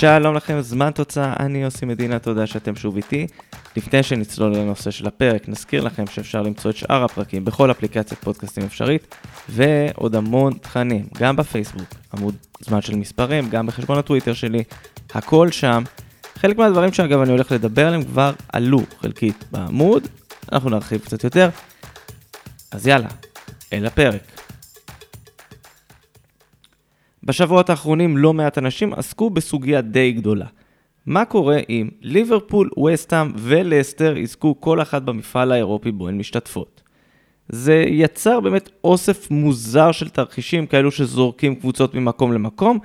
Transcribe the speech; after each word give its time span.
שלום 0.00 0.34
לכם, 0.34 0.60
זמן 0.60 0.90
תוצאה, 0.90 1.34
אני 1.40 1.62
יוסי 1.62 1.86
מדינה, 1.86 2.18
תודה 2.18 2.46
שאתם 2.46 2.76
שוב 2.76 2.96
איתי. 2.96 3.26
לפני 3.76 4.02
שנצלול 4.02 4.56
לנושא 4.56 4.90
של 4.90 5.06
הפרק, 5.06 5.48
נזכיר 5.48 5.84
לכם 5.84 6.06
שאפשר 6.06 6.42
למצוא 6.42 6.70
את 6.70 6.76
שאר 6.76 7.04
הפרקים 7.04 7.44
בכל 7.44 7.70
אפליקציית 7.70 8.20
פודקאסטים 8.20 8.64
אפשרית, 8.64 9.14
ועוד 9.48 10.14
המון 10.14 10.52
תכנים, 10.52 11.06
גם 11.18 11.36
בפייסבוק, 11.36 11.88
עמוד 12.16 12.34
זמן 12.60 12.80
של 12.80 12.96
מספרים, 12.96 13.50
גם 13.50 13.66
בחשבון 13.66 13.98
הטוויטר 13.98 14.32
שלי, 14.32 14.64
הכל 15.14 15.50
שם. 15.50 15.82
חלק 16.36 16.58
מהדברים 16.58 16.92
שאגב 16.92 17.20
אני 17.20 17.30
הולך 17.30 17.52
לדבר 17.52 17.86
עליהם 17.86 18.04
כבר 18.04 18.32
עלו 18.52 18.80
חלקית 19.00 19.44
בעמוד, 19.50 20.06
אנחנו 20.52 20.70
נרחיב 20.70 21.00
קצת 21.00 21.24
יותר. 21.24 21.48
אז 22.70 22.86
יאללה, 22.86 23.08
אל 23.72 23.86
הפרק. 23.86 24.39
בשבועות 27.24 27.70
האחרונים 27.70 28.16
לא 28.16 28.34
מעט 28.34 28.58
אנשים 28.58 28.92
עסקו 28.92 29.30
בסוגיה 29.30 29.80
די 29.80 30.12
גדולה. 30.12 30.46
מה 31.06 31.24
קורה 31.24 31.58
אם 31.68 31.88
ליברפול, 32.00 32.70
וסטאם 32.86 33.32
ולסטר 33.36 34.16
יזכו 34.16 34.60
כל 34.60 34.82
אחת 34.82 35.02
במפעל 35.02 35.52
האירופי 35.52 35.90
בו 35.90 36.08
הן 36.08 36.18
משתתפות? 36.18 36.82
זה 37.48 37.84
יצר 37.88 38.40
באמת 38.40 38.68
אוסף 38.84 39.30
מוזר 39.30 39.92
של 39.92 40.08
תרחישים 40.08 40.66
כאלו 40.66 40.90
שזורקים 40.90 41.54
קבוצות 41.54 41.94
ממקום 41.94 42.32
למקום. 42.32 42.78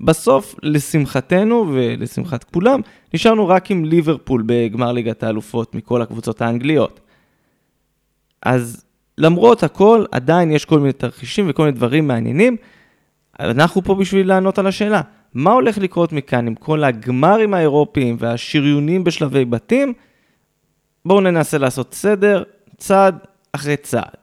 בסוף, 0.00 0.54
לשמחתנו 0.62 1.66
ולשמחת 1.72 2.44
כולם, 2.44 2.80
נשארנו 3.14 3.48
רק 3.48 3.70
עם 3.70 3.84
ליברפול 3.84 4.42
בגמר 4.46 4.92
ליגת 4.92 5.22
האלופות 5.22 5.74
מכל 5.74 6.02
הקבוצות 6.02 6.42
האנגליות. 6.42 7.00
אז 8.42 8.84
למרות 9.18 9.62
הכל, 9.62 10.04
עדיין 10.12 10.50
יש 10.50 10.64
כל 10.64 10.78
מיני 10.78 10.92
תרחישים 10.92 11.46
וכל 11.48 11.62
מיני 11.62 11.76
דברים 11.76 12.08
מעניינים. 12.08 12.56
אנחנו 13.40 13.82
פה 13.82 13.94
בשביל 13.94 14.28
לענות 14.28 14.58
על 14.58 14.66
השאלה, 14.66 15.00
מה 15.34 15.52
הולך 15.52 15.78
לקרות 15.78 16.12
מכאן 16.12 16.46
עם 16.46 16.54
כל 16.54 16.84
הגמרים 16.84 17.54
האירופיים 17.54 18.16
והשריונים 18.18 19.04
בשלבי 19.04 19.44
בתים? 19.44 19.92
בואו 21.04 21.20
ננסה 21.20 21.58
לעשות 21.58 21.94
סדר, 21.94 22.42
צעד 22.76 23.18
אחרי 23.52 23.76
צעד. 23.76 24.16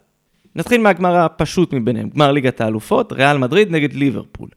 נתחיל 0.55 0.81
מהגמר 0.81 1.15
הפשוט 1.15 1.73
מביניהם, 1.73 2.09
גמר 2.09 2.31
ליגת 2.31 2.61
האלופות, 2.61 3.11
ריאל 3.11 3.37
מדריד 3.37 3.71
נגד 3.71 3.93
ליברפול. 3.93 4.49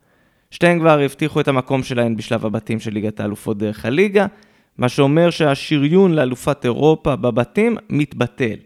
שתיהן 0.51 0.79
כבר 0.79 1.01
הבטיחו 1.01 1.41
את 1.41 1.49
המקום 1.49 1.83
שלהן 1.83 2.17
בשלב 2.17 2.47
הבתים 2.47 2.81
של 2.81 2.91
ליגת 2.91 3.21
האלופות 3.21 3.59
דרך 3.59 3.85
הליגה, 3.85 4.27
מה 4.79 4.89
שאומר 4.89 5.31
שהשריון 5.31 6.13
לאלופת 6.13 6.65
אירופה 6.65 7.17
בבתים 7.17 7.77
מתבטל. 7.91 8.57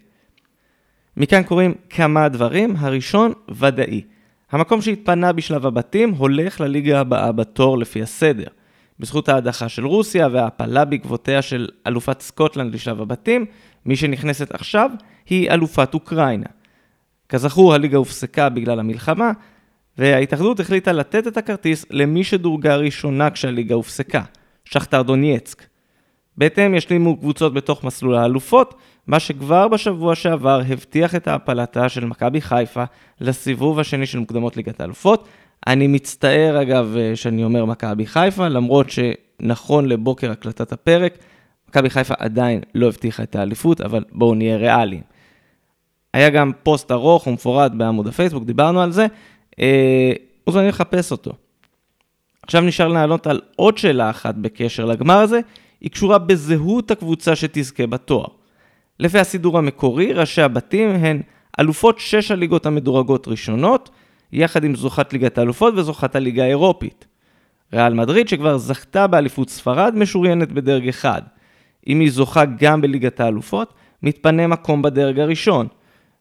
מכאן 1.16 1.42
קורים 1.42 1.74
כמה 1.90 2.28
דברים, 2.28 2.74
הראשון 2.78 3.32
ודאי. 3.50 4.02
המקום 4.50 4.82
שהתפנה 4.82 5.32
בשלב 5.32 5.66
הבתים 5.66 6.10
הולך 6.10 6.60
לליגה 6.60 7.00
הבאה 7.00 7.32
בתור 7.32 7.78
לפי 7.78 8.02
הסדר. 8.02 8.46
בזכות 8.98 9.28
ההדחה 9.28 9.68
של 9.68 9.86
רוסיה 9.86 10.28
וההפלה 10.32 10.84
בעקבותיה 10.84 11.42
של 11.42 11.68
אלופת 11.86 12.20
סקוטלנד 12.20 12.74
לשלב 12.74 13.00
הבתים, 13.00 13.46
מי 13.86 13.96
שנכנסת 13.96 14.54
עכשיו 14.54 14.90
היא 15.28 15.50
אלופת 15.50 15.94
אוקראינה. 15.94 16.46
כזכור, 17.28 17.74
הליגה 17.74 17.98
הופסקה 17.98 18.48
בגלל 18.48 18.80
המלחמה, 18.80 19.32
וההתאחדות 19.98 20.60
החליטה 20.60 20.92
לתת 20.92 21.26
את 21.26 21.36
הכרטיס 21.36 21.86
למי 21.90 22.24
שדורגה 22.24 22.76
ראשונה 22.76 23.30
כשהליגה 23.30 23.74
הופסקה, 23.74 24.22
שכתר 24.64 25.02
דונייצק. 25.02 25.66
בהתאם 26.36 26.74
ישלימו 26.74 27.16
קבוצות 27.16 27.54
בתוך 27.54 27.84
מסלול 27.84 28.14
האלופות, 28.14 28.74
מה 29.08 29.20
שכבר 29.20 29.68
בשבוע 29.68 30.14
שעבר 30.14 30.60
הבטיח 30.68 31.14
את 31.14 31.28
העפלתה 31.28 31.88
של 31.88 32.04
מכבי 32.04 32.40
חיפה 32.40 32.84
לסיבוב 33.20 33.78
השני 33.78 34.06
של 34.06 34.18
מוקדמות 34.18 34.56
ליגת 34.56 34.80
האלופות. 34.80 35.28
אני 35.66 35.86
מצטער 35.86 36.62
אגב 36.62 36.96
שאני 37.14 37.44
אומר 37.44 37.64
מכבי 37.64 38.06
חיפה, 38.06 38.48
למרות 38.48 38.86
שנכון 38.90 39.86
לבוקר 39.86 40.30
הקלטת 40.30 40.72
הפרק, 40.72 41.18
מכבי 41.68 41.90
חיפה 41.90 42.14
עדיין 42.18 42.60
לא 42.74 42.86
הבטיחה 42.86 43.22
את 43.22 43.36
האליפות, 43.36 43.80
אבל 43.80 44.04
בואו 44.12 44.34
נהיה 44.34 44.56
ריאליים. 44.56 45.02
היה 46.14 46.30
גם 46.30 46.52
פוסט 46.62 46.92
ארוך 46.92 47.26
ומפורט 47.26 47.72
בעמוד 47.72 48.06
הפייסבוק, 48.06 48.44
דיברנו 48.44 48.82
על 48.82 48.92
זה, 48.92 49.06
אה, 49.60 50.12
מוזמנים 50.46 50.68
לחפש 50.68 51.12
אותו. 51.12 51.32
עכשיו 52.42 52.60
נשאר 52.60 52.88
לענות 52.88 53.26
על 53.26 53.40
עוד 53.56 53.78
שאלה 53.78 54.10
אחת 54.10 54.34
בקשר 54.34 54.84
לגמר 54.84 55.18
הזה, 55.18 55.40
היא 55.80 55.90
קשורה 55.90 56.18
בזהות 56.18 56.90
הקבוצה 56.90 57.36
שתזכה 57.36 57.86
בתואר. 57.86 58.37
לפי 59.00 59.18
הסידור 59.18 59.58
המקורי, 59.58 60.12
ראשי 60.12 60.42
הבתים 60.42 60.90
הן 60.90 61.20
אלופות 61.60 61.98
שש 61.98 62.30
הליגות 62.30 62.66
המדורגות 62.66 63.28
ראשונות, 63.28 63.90
יחד 64.32 64.64
עם 64.64 64.74
זוכת 64.74 65.12
ליגת 65.12 65.38
האלופות 65.38 65.74
וזוכת 65.76 66.16
הליגה 66.16 66.44
האירופית. 66.44 67.06
ריאל 67.72 67.94
מדריד, 67.94 68.28
שכבר 68.28 68.58
זכתה 68.58 69.06
באליפות 69.06 69.50
ספרד, 69.50 69.94
משוריינת 69.96 70.52
בדרג 70.52 70.88
אחד. 70.88 71.22
אם 71.86 72.00
היא 72.00 72.10
זוכה 72.10 72.44
גם 72.44 72.80
בליגת 72.80 73.20
האלופות, 73.20 73.74
מתפנה 74.02 74.46
מקום 74.46 74.82
בדרג 74.82 75.18
הראשון. 75.20 75.66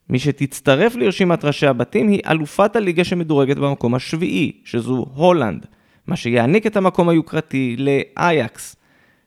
מי 0.10 0.20
שתצטרף 0.20 0.96
לרשימת 0.96 1.46
ראשי 1.46 1.68
הבתים 1.68 2.08
היא 2.08 2.22
אלופת 2.30 2.76
הליגה 2.76 3.04
שמדורגת 3.04 3.58
במקום 3.58 3.96
השביעי, 3.96 4.52
שזו 4.64 5.06
הולנד, 5.14 5.66
מה 6.08 6.16
שיעניק 6.16 6.68
את 6.68 6.78
המקום 6.78 7.10
היוקרתי 7.10 7.76
לאייקס, 7.80 8.76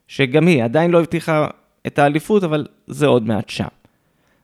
שגם 0.07 0.47
היא 0.47 0.63
עדיין 0.63 0.91
לא 0.91 0.99
הבטיחה 0.99 1.47
את 1.87 1.99
האליפות, 1.99 2.43
אבל 2.43 2.65
זה 2.87 3.07
עוד 3.07 3.27
מעט 3.27 3.49
שם. 3.49 3.67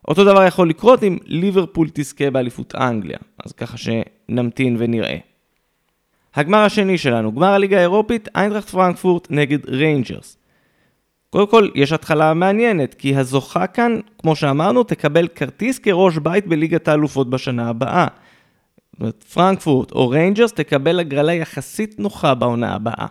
אותו 0.07 0.23
דבר 0.23 0.43
יכול 0.43 0.69
לקרות 0.69 1.03
אם 1.03 1.17
ליברפול 1.25 1.87
תזכה 1.93 2.31
באליפות 2.31 2.75
אנגליה, 2.75 3.17
אז 3.45 3.51
ככה 3.51 3.77
שנמתין 3.77 4.75
ונראה. 4.79 5.17
הגמר 6.35 6.57
השני 6.57 6.97
שלנו, 6.97 7.31
גמר 7.31 7.47
הליגה 7.47 7.77
האירופית, 7.77 8.29
איינדרכט 8.35 8.69
פרנקפורט 8.69 9.27
נגד 9.29 9.69
ריינג'רס. 9.69 10.37
קודם 11.29 11.47
כל, 11.47 11.69
יש 11.75 11.91
התחלה 11.91 12.33
מעניינת, 12.33 12.93
כי 12.93 13.15
הזוכה 13.15 13.67
כאן, 13.67 13.99
כמו 14.21 14.35
שאמרנו, 14.35 14.83
תקבל 14.83 15.27
כרטיס 15.27 15.79
כראש 15.79 16.17
בית 16.17 16.47
בליגת 16.47 16.87
האלופות 16.87 17.29
בשנה 17.29 17.69
הבאה. 17.69 18.07
זאת 18.91 18.99
אומרת, 18.99 19.23
פרנקפורט 19.23 19.91
או 19.91 20.09
ריינג'רס 20.09 20.53
תקבל 20.53 20.99
הגרלה 20.99 21.33
יחסית 21.33 21.99
נוחה 21.99 22.33
בעונה 22.33 22.75
הבאה. 22.75 23.05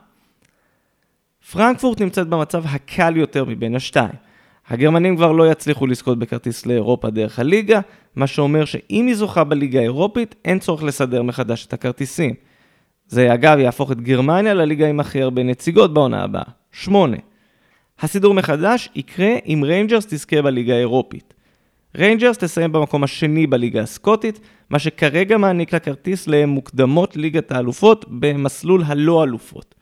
פרנקפורט 1.53 2.01
נמצאת 2.01 2.29
במצב 2.29 2.63
הקל 2.67 3.17
יותר 3.17 3.45
מבין 3.45 3.77
השתיים. 3.77 4.15
הגרמנים 4.69 5.17
כבר 5.17 5.33
לא 5.33 5.51
יצליחו 5.51 5.87
לזכות 5.87 6.19
בכרטיס 6.19 6.67
לאירופה 6.67 7.11
דרך 7.11 7.39
הליגה, 7.39 7.81
מה 8.17 8.27
שאומר 8.27 8.65
שאם 8.65 9.07
היא 9.07 9.15
זוכה 9.15 9.45
בליגה 9.45 9.79
האירופית, 9.79 10.35
אין 10.45 10.59
צורך 10.59 10.83
לסדר 10.83 11.23
מחדש 11.23 11.67
את 11.67 11.73
הכרטיסים. 11.73 12.35
זה 13.07 13.35
אגב 13.35 13.59
יהפוך 13.59 13.93
את 13.93 14.01
גרמניה 14.01 14.55
לליגה 14.55 14.89
עם 14.89 15.01
הכי 15.01 15.23
הרבה 15.23 15.43
נציגות 15.43 15.95
בעונה 15.95 16.23
הבאה, 16.23 16.43
שמונה. 16.73 17.17
הסידור 18.01 18.35
מחדש 18.35 18.89
יקרה 18.95 19.35
אם 19.47 19.61
ריינג'רס 19.65 20.07
תזכה 20.07 20.43
בליגה 20.43 20.75
האירופית. 20.75 21.35
ריינג'רס 21.97 22.39
תסיים 22.39 22.73
במקום 22.73 23.05
השני 23.05 23.47
בליגה 23.47 23.81
הסקוטית, 23.81 24.41
מה 24.71 24.79
שכרגע 24.79 25.37
מעניק 25.37 25.73
לה 25.73 25.79
כרטיס 25.79 26.29
למוקדמות 26.29 27.17
ליגת 27.17 27.53
האלופות 27.53 28.05
במסלול 28.09 28.83
הלא 28.87 29.25
אלופות. 29.25 29.76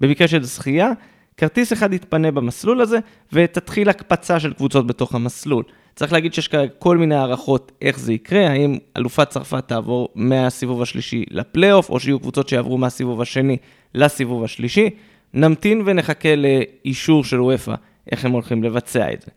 במקרה 0.00 0.28
של 0.28 0.42
זכייה, 0.44 0.92
כרטיס 1.36 1.72
אחד 1.72 1.92
יתפנה 1.92 2.30
במסלול 2.30 2.80
הזה, 2.80 2.98
ותתחיל 3.32 3.88
הקפצה 3.88 4.40
של 4.40 4.52
קבוצות 4.52 4.86
בתוך 4.86 5.14
המסלול. 5.14 5.64
צריך 5.94 6.12
להגיד 6.12 6.34
שיש 6.34 6.48
כרגע 6.48 6.72
כל 6.78 6.96
מיני 6.96 7.14
הערכות 7.14 7.72
איך 7.82 7.98
זה 7.98 8.12
יקרה, 8.12 8.48
האם 8.48 8.78
אלופת 8.96 9.28
צרפת 9.28 9.68
תעבור 9.68 10.08
מהסיבוב 10.14 10.82
השלישי 10.82 11.24
לפלייאוף, 11.30 11.90
או 11.90 12.00
שיהיו 12.00 12.20
קבוצות 12.20 12.48
שיעברו 12.48 12.78
מהסיבוב 12.78 13.20
השני 13.20 13.56
לסיבוב 13.94 14.44
השלישי. 14.44 14.90
נמתין 15.34 15.82
ונחכה 15.86 16.28
לאישור 16.36 17.24
של 17.24 17.40
וופא, 17.40 17.74
איך 18.12 18.24
הם 18.24 18.30
הולכים 18.30 18.64
לבצע 18.64 19.12
את 19.12 19.22
זה. 19.22 19.30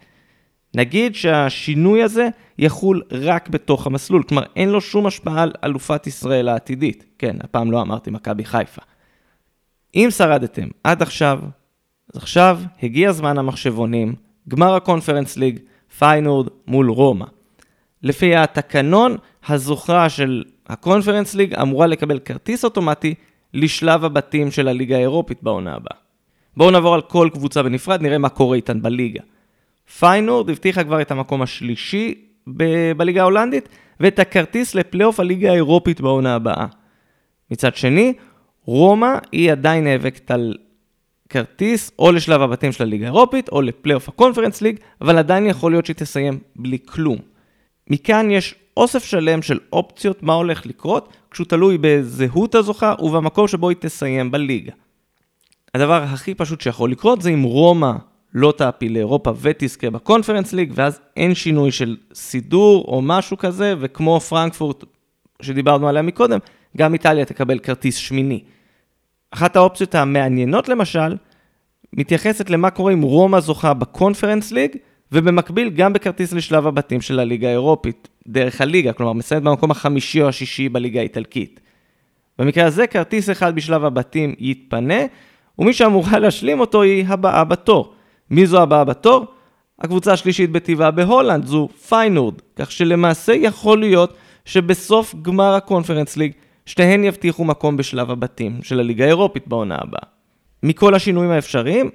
נגיד 0.76 1.16
שהשינוי 1.16 2.04
הזה 2.04 2.30
יחול 2.58 3.02
רק 3.12 3.50
בתוך 3.50 3.88
המסלול, 3.88 4.24
כלומר 4.24 4.44
אין 4.56 4.70
לו 4.70 4.82
שום 4.82 5.06
השפעה 5.06 5.44
על 5.44 5.52
אלופת 5.64 6.08
ישראל 6.08 6.48
העתידית. 6.48 7.06
כן, 7.20 7.36
הפעם 7.40 7.72
לא 7.72 7.82
אמרתי 7.82 8.12
מכבי 8.12 8.46
חיפה. 8.46 8.82
אם 9.96 10.08
שרדתם 10.12 10.68
עד 10.84 11.02
עכשיו, 11.02 11.40
אז 12.14 12.22
עכשיו 12.22 12.60
הגיע 12.84 13.12
זמן 13.12 13.38
המחשבונים, 13.38 14.16
גמר 14.48 14.76
הקונפרנס 14.76 15.38
ליג, 15.38 15.60
פיינורד 16.00 16.48
מול 16.68 16.90
רומא. 16.90 17.26
לפי 18.04 18.36
התקנון, 18.36 19.18
הזוכה 19.48 20.10
של 20.10 20.44
הקונפרנס 20.68 21.36
ליג 21.36 21.54
אמורה 21.56 21.88
לקבל 21.88 22.20
כרטיס 22.20 22.66
אוטומטי 22.66 23.16
לשלב 23.54 24.06
הבתים 24.06 24.52
של 24.52 24.68
הליגה 24.68 24.96
האירופית 24.96 25.44
בעונה 25.44 25.76
הבאה. 25.76 25.98
בואו 26.58 26.72
נעבור 26.72 26.96
על 26.96 27.02
כל 27.02 27.30
קבוצה 27.34 27.64
בנפרד, 27.64 28.02
נראה 28.02 28.18
מה 28.18 28.30
קורה 28.30 28.56
איתן 28.56 28.82
בליגה. 28.82 29.22
פיינורד 30.00 30.50
הבטיחה 30.50 30.84
כבר 30.84 31.02
את 31.02 31.12
המקום 31.12 31.42
השלישי 31.42 32.26
ב- 32.48 32.92
בליגה 32.98 33.22
ההולנדית, 33.22 33.70
ואת 34.00 34.20
הכרטיס 34.20 34.76
לפלייאוף 34.76 35.20
הליגה 35.20 35.52
האירופית 35.52 36.02
בעונה 36.02 36.36
הבאה. 36.36 36.66
מצד 37.52 37.76
שני, 37.76 38.14
רומא 38.66 39.14
היא 39.32 39.52
עדיין 39.52 39.84
נאבקת 39.84 40.32
על 40.32 40.58
כרטיס 41.30 41.92
או 42.00 42.12
לשלב 42.12 42.42
הבתים 42.42 42.72
של 42.72 42.84
הליגה 42.84 43.06
האירופית 43.06 43.50
או 43.50 43.62
לפלייאוף 43.62 44.10
הקונפרנס 44.10 44.62
ליג, 44.62 44.80
אבל 45.02 45.18
עדיין 45.18 45.46
יכול 45.46 45.72
להיות 45.72 45.86
שהיא 45.86 45.96
תסיים 45.96 46.40
בלי 46.56 46.78
כלום. 46.86 47.18
מכאן 47.90 48.32
יש 48.32 48.56
אוסף 48.78 49.04
שלם 49.04 49.42
של 49.42 49.60
אופציות 49.74 50.24
מה 50.24 50.34
הולך 50.34 50.66
לקרות, 50.66 51.10
כשהוא 51.32 51.48
תלוי 51.48 51.78
בזהות 51.82 52.56
הזוכה 52.56 52.96
ובמקום 53.00 53.48
שבו 53.48 53.70
היא 53.70 53.78
תסיים 53.80 54.32
בליגה. 54.32 54.72
הדבר 55.76 56.04
הכי 56.04 56.36
פשוט 56.36 56.62
שיכול 56.62 56.92
לקרות 56.92 57.22
זה 57.22 57.30
אם 57.30 57.44
רומא 57.44 57.92
לא 58.34 58.54
תעפיל 58.58 58.94
לאירופה 58.94 59.34
ותזכה 59.42 59.90
בקונפרנס 59.90 60.54
ליג, 60.54 60.72
ואז 60.76 61.00
אין 61.18 61.36
שינוי 61.36 61.72
של 61.72 61.98
סידור 62.14 62.86
או 62.88 63.02
משהו 63.02 63.38
כזה, 63.38 63.74
וכמו 63.80 64.20
פרנקפורט 64.20 64.84
שדיברנו 65.42 65.90
עליה 65.90 66.02
מקודם, 66.02 66.40
גם 66.78 66.94
איטליה 66.94 67.26
תקבל 67.26 67.60
כרטיס 67.60 67.96
שמיני. 67.96 68.44
אחת 69.32 69.56
האופציות 69.56 69.96
המעניינות 69.96 70.70
למשל, 70.70 71.16
מתייחסת 71.94 72.50
למה 72.50 72.70
קורה 72.70 72.94
אם 72.94 73.02
רומא 73.02 73.40
זוכה 73.40 73.74
בקונפרנס 73.74 74.52
ליג, 74.52 74.72
ובמקביל 75.12 75.70
גם 75.70 75.94
בכרטיס 75.94 76.34
לשלב 76.34 76.68
הבתים 76.68 77.02
של 77.02 77.20
הליגה 77.20 77.48
האירופית, 77.48 78.08
דרך 78.28 78.62
הליגה, 78.62 78.94
כלומר 78.94 79.14
מסיימת 79.14 79.44
במקום 79.44 79.72
החמישי 79.72 80.22
או 80.22 80.28
השישי 80.28 80.70
בליגה 80.70 81.00
האיטלקית. 81.00 81.60
במקרה 82.40 82.66
הזה 82.66 82.88
כרטיס 82.88 83.30
אחד 83.30 83.56
בשלב 83.56 83.86
הבתים 83.86 84.36
יתפנה, 84.40 85.00
ומי 85.60 85.74
שאמורה 85.74 86.20
להשלים 86.20 86.60
אותו 86.60 86.82
היא 86.82 87.06
הבאה 87.08 87.44
בתור. 87.44 87.94
מי 88.30 88.46
זו 88.46 88.62
הבאה 88.62 88.84
בתור? 88.84 89.26
הקבוצה 89.80 90.14
השלישית 90.14 90.52
בטיבה 90.52 90.92
בהולנד 90.92 91.46
זו 91.46 91.70
פיינורד, 91.90 92.36
כך 92.56 92.72
שלמעשה 92.72 93.34
יכול 93.34 93.80
להיות 93.80 94.14
שבסוף 94.46 95.16
גמר 95.22 95.54
הקונפרנס 95.54 96.18
ליג 96.18 96.32
שתיהן 96.66 97.04
יבטיחו 97.04 97.46
מקום 97.46 97.78
בשלב 97.78 98.12
הבתים 98.12 98.60
של 98.64 98.80
הליגה 98.80 99.06
האירופית 99.06 99.48
בעונה 99.48 99.76
הבאה. 99.82 100.04
מכל 100.64 100.96
השינויים 100.96 101.32
האפשריים, 101.32 101.90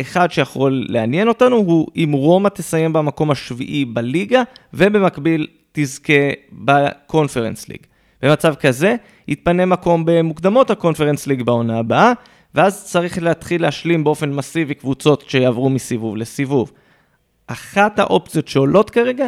אחד 0.00 0.32
שיכול 0.32 0.86
לעניין 0.88 1.28
אותנו 1.28 1.56
הוא 1.56 1.86
אם 1.96 2.12
רומא 2.12 2.48
תסיים 2.48 2.92
במקום 2.92 3.30
השביעי 3.30 3.84
בליגה 3.84 4.42
ובמקביל 4.74 5.46
תזכה 5.72 6.12
בקונפרנס 6.52 7.68
ליג. 7.68 7.78
במצב 8.22 8.54
כזה, 8.54 8.96
יתפנה 9.28 9.66
מקום 9.66 10.04
במוקדמות 10.04 10.70
הקונפרנס 10.70 11.26
ליג 11.26 11.42
בעונה 11.42 11.78
הבאה, 11.78 12.12
ואז 12.54 12.84
צריך 12.84 13.22
להתחיל 13.22 13.62
להשלים 13.62 14.04
באופן 14.04 14.32
מסיבי 14.32 14.74
קבוצות 14.74 15.24
שיעברו 15.28 15.70
מסיבוב 15.70 16.16
לסיבוב. 16.16 16.72
אחת 17.46 17.98
האופציות 17.98 18.48
שעולות 18.48 18.90
כרגע, 18.90 19.26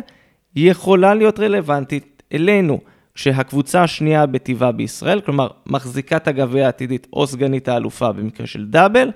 יכולה 0.57 1.15
להיות 1.15 1.41
רלוונטית 1.41 2.23
אלינו, 2.33 2.81
כשהקבוצה 3.17 3.83
השנייה 3.83 4.27
בטבעה 4.27 4.73
בישראל, 4.73 5.21
כלומר 5.21 5.49
מחזיקת 5.67 6.29
הגביע 6.29 6.67
העתידית 6.67 7.07
או 7.13 7.27
סגנית 7.27 7.69
האלופה 7.69 8.13
במקרה 8.13 8.47
של 8.47 8.67
דאבל, 8.67 9.11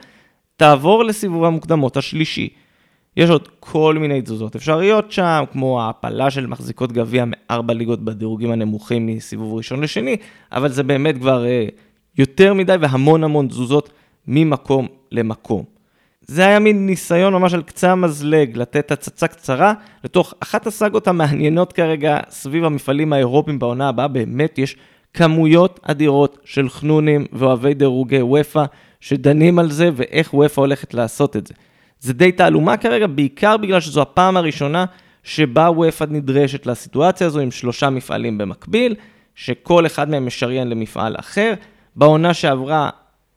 תעבור 0.57 1.05
לסיבוב 1.05 1.45
המוקדמות 1.45 1.97
השלישי. 1.97 2.49
יש 3.17 3.31
עוד 3.31 3.49
כל 3.61 3.97
מיני 4.01 4.23
תזוזות 4.23 4.57
אפשריות 4.57 5.13
שם, 5.13 5.45
כמו 5.53 5.81
ההעפלה 5.81 6.31
של 6.31 6.47
מחזיקות 6.47 6.93
גביע 6.93 7.25
מארבע 7.27 7.75
ליגות 7.75 8.01
בדירוגים 8.05 8.51
הנמוכים 8.51 9.07
מסיבוב 9.07 9.55
ראשון 9.55 9.81
לשני, 9.81 10.17
אבל 10.53 10.69
זה 10.69 10.83
באמת 10.83 11.19
כבר 11.19 11.47
אה, 11.47 11.67
יותר 12.19 12.55
מדי 12.55 12.77
והמון 12.81 13.25
המון 13.25 13.49
תזוזות 13.49 13.91
ממקום 14.27 14.87
למקום. 15.13 15.80
זה 16.31 16.47
היה 16.47 16.59
מין 16.59 16.87
ניסיון 16.87 17.33
ממש 17.33 17.55
על 17.55 17.63
קצה 17.63 17.93
המזלג, 17.93 18.57
לתת 18.57 18.91
הצצה 18.91 19.29
קצרה 19.29 19.73
לתוך 20.05 20.35
אחת 20.43 20.67
הסאגות 20.67 21.09
המעניינות 21.09 21.73
כרגע 21.73 22.19
סביב 22.29 22.65
המפעלים 22.65 23.13
האירופיים 23.13 23.59
בעונה 23.59 23.89
הבאה, 23.89 24.09
באמת 24.09 24.59
יש 24.59 24.77
כמויות 25.15 25.81
אדירות 25.83 26.39
של 26.45 26.69
חנונים 26.69 27.27
ואוהבי 27.33 27.75
דירוגי 27.75 28.23
וופא 28.23 28.65
שדנים 29.01 29.59
על 29.59 29.71
זה 29.71 29.91
ואיך 29.95 30.35
וופא 30.35 30.61
הולכת 30.61 30.95
לעשות 30.95 31.37
את 31.37 31.47
זה. 31.47 31.55
זה 32.01 32.13
די 32.13 32.33
תעלומה 32.33 32.77
כרגע, 32.77 33.07
בעיקר 33.07 33.57
בגלל 33.57 33.81
שזו 33.81 34.03
הפעם 34.03 34.37
הראשונה 34.37 34.85
שבה 35.23 35.71
וופא 35.71 36.05
נדרשת 36.11 36.67
לסיטואציה 36.67 37.27
הזו 37.27 37.41
עם 37.41 37.51
שלושה 37.51 37.91
מפעלים 37.91 38.39
במקביל, 38.39 38.95
שכל 39.35 39.87
אחד 39.87 40.11
מהם 40.11 40.27
משריין 40.27 40.71
למפעל 40.71 41.17
אחר. 41.19 41.55
בעונה 41.97 42.35
שעברה 42.35 42.91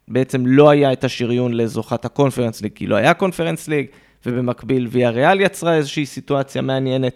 בעצם 0.07 0.45
לא 0.45 0.69
היה 0.69 0.93
את 0.93 1.03
השריון 1.03 1.53
לזוכת 1.53 2.05
הקונפרנס 2.05 2.61
ליג, 2.61 2.71
כי 2.75 2.87
לא 2.87 2.95
היה 2.95 3.13
קונפרנס 3.13 3.67
ליג, 3.67 3.85
ובמקביל 4.25 4.87
ויה 4.91 5.09
ריאל 5.09 5.41
יצרה 5.41 5.75
איזושהי 5.75 6.05
סיטואציה 6.05 6.61
מעניינת, 6.61 7.15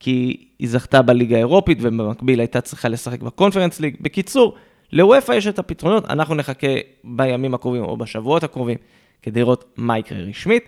כי 0.00 0.48
היא 0.58 0.68
זכתה 0.68 1.02
בליגה 1.02 1.36
האירופית, 1.36 1.78
ובמקביל 1.80 2.40
הייתה 2.40 2.60
צריכה 2.60 2.88
לשחק 2.88 3.22
בקונפרנס 3.22 3.80
ליג. 3.80 3.96
בקיצור, 4.00 4.54
לוופא 4.92 5.32
יש 5.32 5.46
את 5.46 5.58
הפתרונות, 5.58 6.04
אנחנו 6.10 6.34
נחכה 6.34 6.66
בימים 7.04 7.54
הקרובים 7.54 7.84
או 7.84 7.96
בשבועות 7.96 8.44
הקרובים 8.44 8.76
כדי 9.22 9.40
לראות 9.40 9.64
מה 9.76 9.98
יקרה 9.98 10.18
רשמית. 10.18 10.64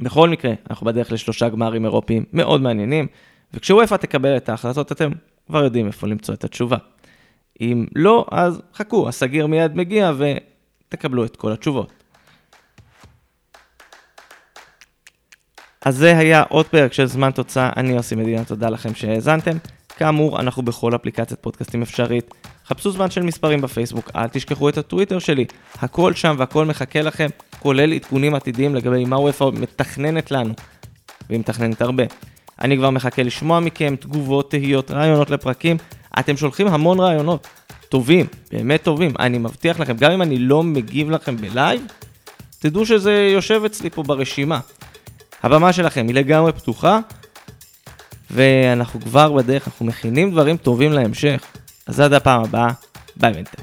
בכל 0.00 0.28
מקרה, 0.28 0.52
אנחנו 0.70 0.86
בדרך 0.86 1.12
לשלושה 1.12 1.48
גמרים 1.48 1.84
אירופיים 1.84 2.24
מאוד 2.32 2.60
מעניינים, 2.60 3.06
וכשוופא 3.54 3.94
תקבל 3.94 4.36
את 4.36 4.48
ההחלטות, 4.48 4.92
אתם 4.92 5.10
כבר 5.46 5.64
יודעים 5.64 5.86
איפה 5.86 6.06
למצוא 6.06 6.34
את 6.34 6.44
התשובה. 6.44 6.76
אם 7.60 7.86
לא, 7.94 8.26
אז 8.30 8.62
חכו, 8.74 9.08
הסגיר 9.08 9.46
מיד 9.46 9.76
מגיע 9.76 10.12
ותקבלו 10.88 11.24
את 11.24 11.36
כל 11.36 11.52
התשובות. 11.52 11.92
אז 15.84 15.96
זה 15.96 16.18
היה 16.18 16.42
עוד 16.48 16.66
פרק 16.66 16.92
של 16.92 17.06
זמן 17.06 17.30
תוצאה, 17.30 17.70
אני 17.76 17.92
יוסי 17.92 18.14
מדינה, 18.14 18.44
תודה 18.44 18.70
לכם 18.70 18.94
שהאזנתם. 18.94 19.56
כאמור, 19.96 20.40
אנחנו 20.40 20.62
בכל 20.62 20.94
אפליקציית 20.94 21.40
פודקאסטים 21.40 21.82
אפשרית. 21.82 22.34
חפשו 22.66 22.90
זמן 22.90 23.10
של 23.10 23.22
מספרים 23.22 23.60
בפייסבוק, 23.60 24.10
אל 24.16 24.28
תשכחו 24.28 24.68
את 24.68 24.78
הטוויטר 24.78 25.18
שלי, 25.18 25.44
הכל 25.74 26.14
שם 26.14 26.34
והכל 26.38 26.64
מחכה 26.64 27.02
לכם, 27.02 27.28
כולל 27.58 27.92
עדכונים 27.92 28.34
עתידיים 28.34 28.74
לגבי 28.74 29.04
מה 29.04 29.20
וופא 29.20 29.44
מתכננת 29.52 30.30
לנו, 30.30 30.54
והיא 31.28 31.40
מתכננת 31.40 31.82
הרבה. 31.82 32.02
אני 32.60 32.76
כבר 32.76 32.90
מחכה 32.90 33.22
לשמוע 33.22 33.60
מכם 33.60 33.96
תגובות, 33.96 34.50
תהיות, 34.50 34.90
רעיונות 34.90 35.30
לפרקים. 35.30 35.76
אתם 36.18 36.36
שולחים 36.36 36.66
המון 36.66 37.00
רעיונות, 37.00 37.46
טובים, 37.88 38.26
באמת 38.52 38.82
טובים. 38.82 39.14
אני 39.18 39.38
מבטיח 39.38 39.80
לכם, 39.80 39.96
גם 39.96 40.10
אם 40.10 40.22
אני 40.22 40.38
לא 40.38 40.62
מגיב 40.62 41.10
לכם 41.10 41.36
בלייב, 41.36 41.82
תדעו 42.58 42.86
שזה 42.86 43.30
יושב 43.34 43.62
אצלי 43.66 43.90
פה 43.90 44.02
ברשימה. 44.02 44.60
הבמה 45.42 45.72
שלכם 45.72 46.06
היא 46.06 46.14
לגמרי 46.14 46.52
פתוחה, 46.52 47.00
ואנחנו 48.30 49.00
כבר 49.00 49.32
בדרך, 49.32 49.68
אנחנו 49.68 49.86
מכינים 49.86 50.30
דברים 50.30 50.56
טובים 50.56 50.92
להמשך. 50.92 51.42
אז 51.86 52.00
עד 52.00 52.12
הפעם 52.12 52.44
הבאה, 52.44 52.68
ביי 53.16 53.32
בינתיים. 53.32 53.57